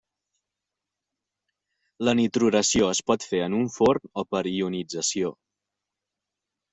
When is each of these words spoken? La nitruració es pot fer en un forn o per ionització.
La 2.07 2.15
nitruració 2.19 2.87
es 2.93 3.01
pot 3.11 3.27
fer 3.33 3.41
en 3.49 3.57
un 3.57 3.69
forn 3.75 4.11
o 4.23 4.23
per 4.31 4.41
ionització. 4.53 5.31